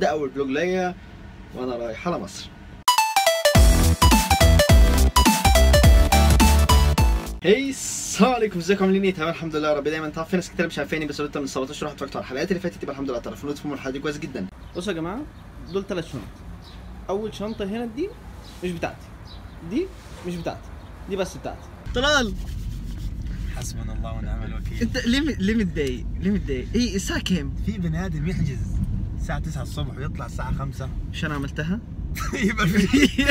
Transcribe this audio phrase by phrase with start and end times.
[0.00, 0.94] ده أول فلوج ليا
[1.54, 2.48] وأنا رايح على مصر.
[7.42, 8.58] هي السلام عليكم.
[8.58, 9.68] إزيكم؟ عاملين إيه؟ تمام الحمد لله.
[9.68, 10.08] يا رب دايما.
[10.08, 12.50] تعرف في ناس كتير مش عارفيني بس لو انت من 17 رحت اتفرجت على الحلقات
[12.50, 14.46] اللي فاتت يبقى الحمد لله تعرفوا تفهموا الحلقة دي كويس جدا.
[14.76, 15.22] بصوا يا جماعة
[15.72, 16.22] دول ثلاث شنط.
[17.08, 18.08] أول شنطة هنا دي
[18.64, 19.06] مش بتاعتي.
[19.70, 19.86] دي
[20.26, 20.68] مش بتاعتي.
[21.10, 21.68] دي بس بتاعتي.
[21.94, 22.34] طلال!
[23.56, 24.80] حسبنا الله ونعم الوكيل.
[24.82, 28.79] أنت ليه ليه متضايق؟ ليه متضايق؟ إيه الساعة كام؟ في بني آدم يحجز.
[29.20, 31.78] الساعة 9 الصبح ويطلع الساعة 5 مش أنا عملتها؟
[32.34, 33.22] يبقى في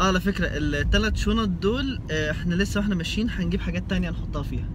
[0.00, 4.42] آه على فكرة الثلاث شنط دول آه، إحنا لسه وإحنا ماشيين هنجيب حاجات تانية نحطها
[4.42, 4.68] فيها.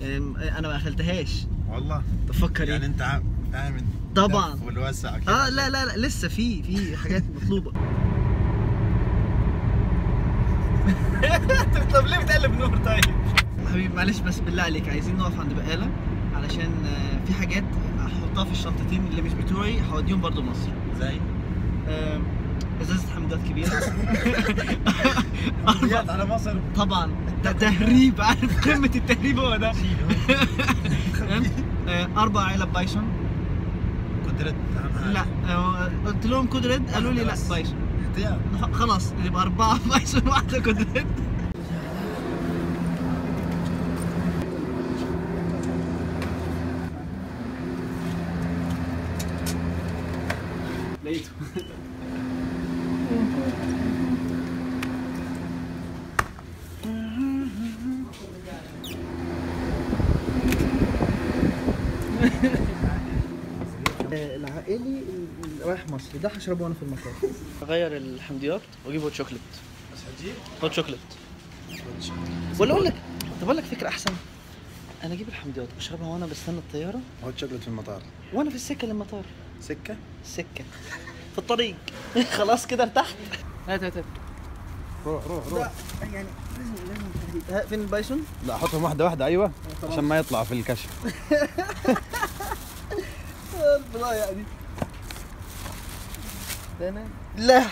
[0.00, 1.46] يعني أنا ما أكلتهاش.
[1.68, 2.02] والله.
[2.28, 3.76] بفكر يعني إيه أنت عا- فاهم
[4.14, 4.54] طبعاً.
[4.64, 5.46] والوسع كده.
[5.46, 7.72] آه لا لا لا لسه في في حاجات مطلوبة.
[11.94, 13.04] طب ليه بتقلب نور طيب؟
[13.70, 15.90] حبيبي معلش بس بالله عليك عايزين نقف عند بقالة
[16.34, 17.64] علشان آه، في حاجات
[18.36, 20.68] هحطها في الشنطتين اللي مش بتوعي هوديهم برضو مصر.
[21.00, 21.16] زي؟
[22.80, 23.70] إزازة حمضات كبيرة.
[25.66, 26.54] حمضيات على مصر.
[26.76, 27.10] طبعا.
[27.44, 29.72] ده تهريب عارف؟ قمة التهريب هو ده؟
[31.88, 33.02] آه، أربع علب بايسون
[34.28, 34.54] حاجة.
[35.12, 37.34] لا آه، قلت لهم كودريد قالوا لي لا.
[37.50, 37.76] بايسون
[38.72, 41.06] خلاص يبقى أربعة بايسون واحدة كودريد
[51.06, 51.30] لقيته.
[64.12, 64.76] العائلي
[65.44, 67.12] اللي رايح مصر ده هشربه وأنا في المطار.
[67.62, 69.40] اغير الحمضيات وأجيب hot chocolate
[69.92, 71.00] بس هتجيب؟ hot chocolate
[72.58, 72.94] ولا أقول لك
[73.40, 74.12] طب أقول لك فكرة أحسن.
[75.04, 77.00] أنا أجيب الحمضيات اشربها وأنا بستنى الطيارة.
[77.24, 78.02] hot chocolate في المطار.
[78.32, 79.24] وأنا في السكة للمطار.
[79.60, 80.64] سكة؟ السكه
[81.32, 81.76] في الطريق.
[82.32, 83.14] خلاص كده ارتحت.
[83.68, 84.04] هات هات هات.
[85.06, 85.70] روح روح روح.
[86.12, 86.26] يعني
[86.58, 86.74] لازم
[87.50, 89.50] لازم فين البايسون؟ لا حطهم واحدة واحدة أيوه
[89.90, 90.88] عشان ما يطلع في الكشف.
[94.34, 94.44] دي
[96.80, 97.04] ده أنا
[97.36, 97.62] لا.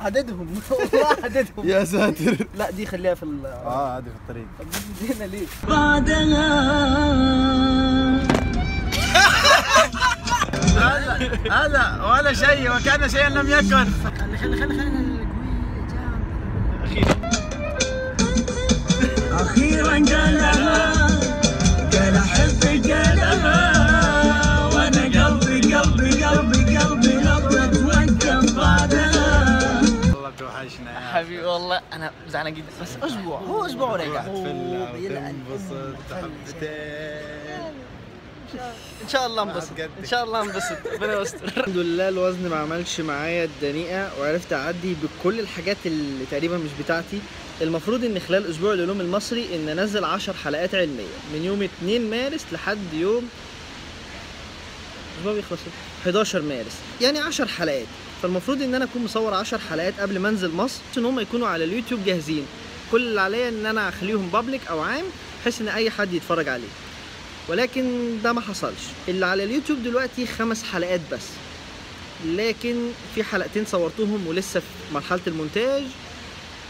[0.00, 0.48] عددهم.
[0.70, 1.68] والله عددهم.
[1.68, 2.46] يا ساتر.
[2.54, 4.46] لا دي خليها في ال آه هذه في الطريق.
[4.58, 4.66] طب
[5.00, 5.46] دي هنا ليه؟
[11.50, 13.86] هذا ولا شيء وكأن شيئا لم يكن.
[14.18, 15.14] خلي خلي خلي خلي
[19.32, 20.92] أخيرا قالها
[21.92, 23.56] قال احبك قالها
[24.74, 27.72] وأنا قلبي قلبي قلبي قلبي نبض
[28.20, 29.80] توقف بعدها
[30.14, 37.74] والله توحشنا يا حبيبي والله أنا زعلان جدا بس أسبوع هو أسبوع ورجع وتنبسط حبتين.
[39.02, 39.70] إن شاء الله انبسط.
[40.00, 40.76] إن شاء الله انبسط.
[40.94, 41.44] ربنا يستر.
[41.48, 47.20] الحمد لله الوزن ما عملش معايا الدنيئة وعرفت أعدي بكل الحاجات اللي تقريبا مش بتاعتي.
[47.62, 51.16] المفروض إن خلال أسبوع العلوم المصري إن أنزل 10 حلقات علمية.
[51.34, 53.28] من يوم 2 مارس لحد يوم
[55.14, 55.60] الأسبوع بيخلص.
[55.66, 56.76] إيه؟ 11 مارس.
[57.00, 57.86] يعني 10 حلقات.
[58.22, 61.64] فالمفروض إن أنا أكون مصور 10 حلقات قبل ما أنزل مصر إن هم يكونوا على
[61.64, 62.46] اليوتيوب جاهزين.
[62.92, 65.04] كل اللي عليا إن أنا أخليهم بابليك أو عام
[65.40, 66.68] بحيث إن أي حد يتفرج عليه.
[67.48, 68.82] ولكن ده ما حصلش.
[69.08, 71.26] اللي على اليوتيوب دلوقتي خمس حلقات بس.
[72.26, 72.74] لكن
[73.14, 75.82] في حلقتين صورتهم ولسه في مرحلة المونتاج.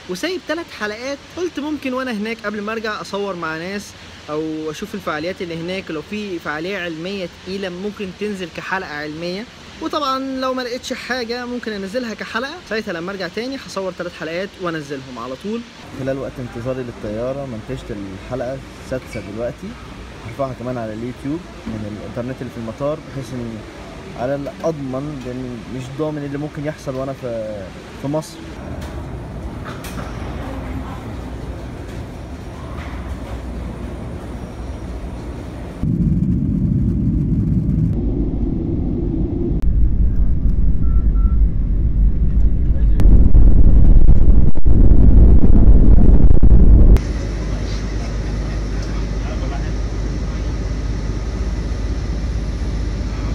[0.08, 1.18] وسايب ثلاث حلقات.
[1.36, 3.82] قلت ممكن وأنا هناك قبل ما أرجع أصور مع ناس
[4.30, 5.90] أو أشوف الفعاليات اللي هناك.
[5.90, 9.44] لو في فعالية علمية تقيلة ممكن تنزل كحلقة علمية.
[9.82, 12.54] وطبعا لو ما لقيتش حاجة ممكن أنزلها كحلقة.
[12.68, 15.60] ساعتها لما أرجع تاني هصور ثلاث حلقات وأنزلهم على طول.
[16.00, 19.68] خلال وقت انتظاري للطيارة منتجت الحلقة السادسة دلوقتي.
[20.34, 23.58] هرفعها كمان على اليوتيوب من الإنترنت اللي في المطار بحيث إن
[24.20, 27.64] على الأقل أضمن لأن مش ضامن اللي ممكن يحصل وأنا في
[28.02, 28.36] في مصر.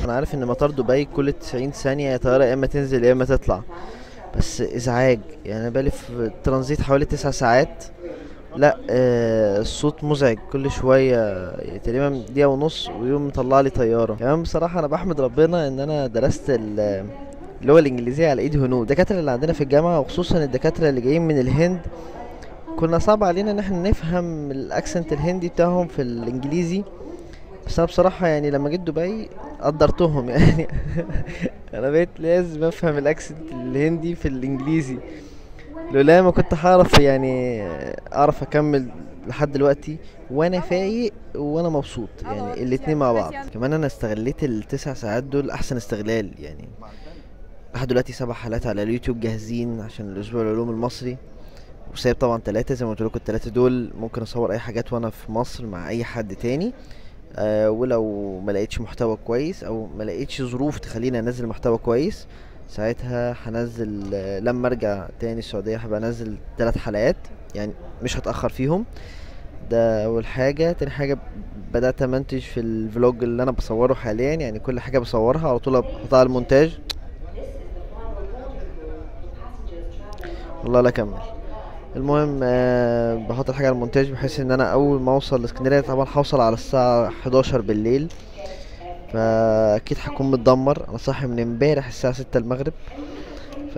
[0.10, 3.26] أنا عارف ان مطار دبي كل 90 ثانية يا طيارة يا اما تنزل يا اما
[3.26, 3.62] تطلع.
[4.38, 5.20] بس ازعاج.
[5.46, 7.84] يعني أنا بالي في ترانزيت حوالي 9 ساعات.
[8.56, 10.38] لا آه الصوت مزعج.
[10.52, 14.14] كل شوية يعني تقريبا دقيقة ونص ويوم مطلع لي طيارة.
[14.16, 17.06] كمان بصراحة أنا بحمد ربنا إن أنا درست ال-
[17.62, 18.82] اللغة الإنجليزية على إيد هنود.
[18.82, 21.80] الدكاترة اللي عندنا في الجامعة وخصوصا الدكاترة اللي جايين من الهند
[22.80, 26.84] كنا صعب علينا إن إحنا نفهم الأكسنت الهندي بتاعهم في الإنجليزي.
[27.70, 29.30] بس أنا بصراحة يعني لما جيت دبي
[29.62, 30.68] قدرتهم يعني.
[31.74, 34.98] أنا بقيت لازم أفهم الأكسنت الهندي في الإنجليزي.
[35.92, 37.64] لولا ما كنت هعرف يعني
[38.14, 38.88] أعرف أكمل
[39.28, 39.98] لحد دلوقتي
[40.32, 43.34] وأنا فايق وأنا مبسوط يعني الاتنين مع بعض.
[43.54, 46.68] كمان أنا استغليت التسع ساعات دول أحسن استغلال يعني.
[47.76, 51.18] لحد دلوقتي سبع حلقات على اليوتيوب جاهزين عشان الأسبوع العلوم المصري.
[51.94, 55.32] وسايب طبعا تلاتة زي ما قلت لكم التلاتة دول ممكن أصور أي حاجات وأنا في
[55.32, 56.74] مصر مع أي حد تاني.
[57.36, 62.28] آه ولو ما لقيتش محتوى كويس أو ما لقيتش ظروف تخليني أنزل محتوى كويس
[62.70, 67.16] ساعتها هنزل آه، لما أرجع تاني السعودية هبقى أنزل ثلاث حلقات
[67.56, 67.72] يعني
[68.04, 68.86] مش هتأخر فيهم.
[69.72, 70.72] ده أول حاجة.
[70.72, 71.18] تاني حاجة
[71.74, 76.20] بدأت أمنتج في الفلوج اللي أنا بصوره حاليا يعني كل حاجة بصورها على طول بحطها
[76.20, 76.80] على المونتاج.
[80.64, 81.39] والله لا أكمل.
[82.00, 86.42] المهم آه بحط الحاجة على المونتاج بحيث إن أنا أول ما أوصل لاسكندرية طبعا هوصل
[86.42, 88.14] على الساعة 11 بالليل.
[89.14, 90.90] فأكيد هكون متدمر.
[90.90, 92.74] أنا صاحي من امبارح الساعة 6 المغرب.
[93.74, 93.78] ف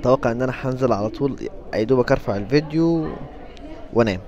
[0.00, 1.48] أتوقع إن أنا هنزل على طول.
[1.74, 3.18] يا دوبك أرفع الفيديو
[3.92, 4.20] وأنام.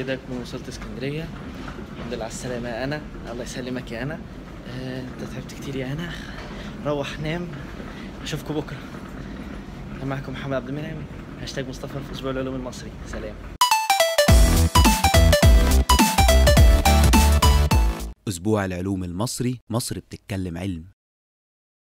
[0.00, 1.28] كده اكون وصلت اسكندرية.
[1.96, 2.68] الحمد لله على السلامة.
[2.68, 3.00] يا أنا
[3.32, 4.20] الله يسلمك يا أنا.
[4.68, 6.12] آه، أنت تعبت كتير يا أنا.
[6.86, 7.48] روح نام.
[8.22, 8.78] أشوفكم بكرة.
[9.98, 10.96] كان معكم محمد عبد المنعم.
[11.42, 12.90] هاشتاج مصطفى في أسبوع العلوم المصري.
[13.06, 13.34] سلام.
[18.28, 20.84] أسبوع العلوم المصري مصر بتتكلم علم.